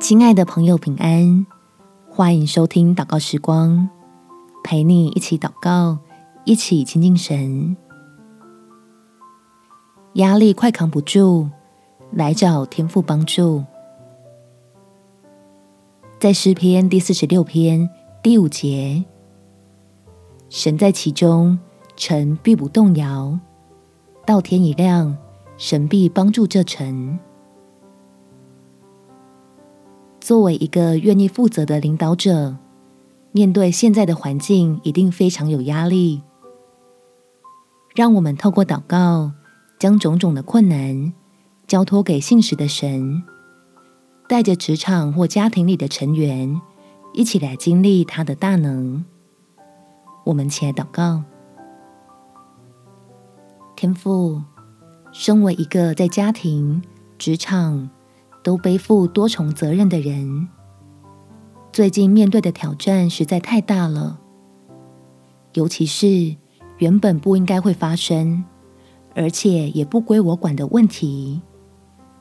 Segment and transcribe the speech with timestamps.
[0.00, 1.44] 亲爱的朋友，平安！
[2.08, 3.88] 欢迎收听祷告时光，
[4.62, 5.98] 陪你一起祷告，
[6.44, 7.76] 一起亲近神。
[10.14, 11.48] 压力快扛不住，
[12.12, 13.64] 来找天父帮助。
[16.20, 17.90] 在诗篇第四十六篇
[18.22, 19.04] 第五节，
[20.48, 21.58] 神在其中，
[21.96, 23.36] 城必不动摇。
[24.24, 25.18] 到天一亮，
[25.56, 27.18] 神必帮助这城。
[30.28, 32.54] 作为一个愿意负责的领导者，
[33.32, 36.20] 面对现在的环境，一定非常有压力。
[37.94, 39.32] 让我们透过祷告，
[39.78, 41.14] 将种种的困难
[41.66, 43.22] 交托给信实的神，
[44.28, 46.60] 带着职场或家庭里的成员，
[47.14, 49.02] 一起来经历他的大能。
[50.24, 51.22] 我们起来祷告，
[53.74, 54.42] 天父，
[55.10, 56.82] 身为一个在家庭、
[57.16, 57.88] 职场，
[58.48, 60.48] 都背负多重责任的人，
[61.70, 64.18] 最近面对的挑战实在太大了。
[65.52, 66.34] 尤其是
[66.78, 68.42] 原本不应该会发生，
[69.14, 71.42] 而且也不归我管的问题，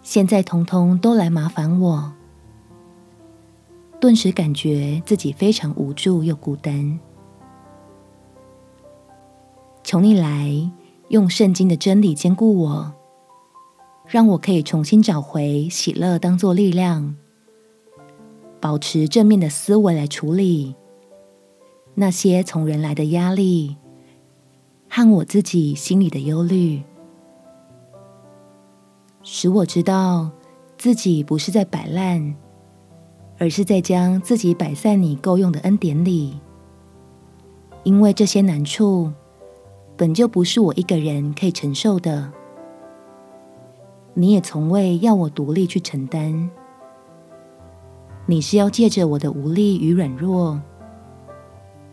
[0.00, 2.12] 现在通通都来麻烦我，
[4.00, 7.00] 顿时感觉自己非常无助又孤单。
[9.82, 10.70] 求你来
[11.08, 12.94] 用圣经的真理坚固我。
[14.12, 17.16] 让我可以重新找回喜乐，当作力量，
[18.60, 20.74] 保持正面的思维来处理
[21.94, 23.74] 那些从人来的压力
[24.86, 26.82] 和我自己心里的忧虑，
[29.22, 30.30] 使我知道
[30.76, 32.36] 自己不是在摆烂，
[33.38, 36.38] 而是在将自己摆在你够用的恩典里。
[37.82, 39.10] 因为这些难处
[39.96, 42.30] 本就不是我一个人可以承受的。
[44.14, 46.50] 你也从未要我独立去承担，
[48.26, 50.60] 你是要借着我的无力与软弱，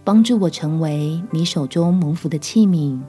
[0.04, 3.00] 帮助我成为你手中蒙福的器皿。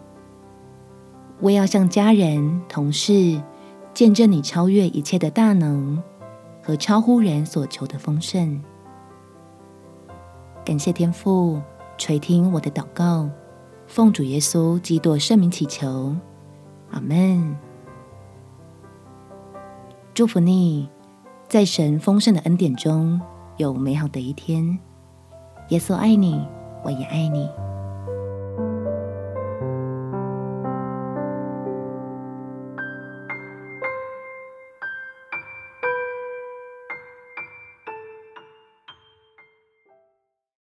[1.40, 3.42] 我要向家人、同事
[3.92, 6.00] 见证你超越一切的大能
[6.62, 8.62] 和超乎人所求的丰盛。
[10.64, 11.60] 感谢天父
[11.98, 13.28] 垂听我的祷告，
[13.86, 16.14] 奉主耶稣基督圣名祈求，
[16.90, 17.69] 阿门。
[20.20, 20.86] 祝福你，
[21.48, 23.18] 在神丰盛的恩典中
[23.56, 24.78] 有美好的一天。
[25.70, 26.46] 耶稣爱你，
[26.84, 27.48] 我也爱你。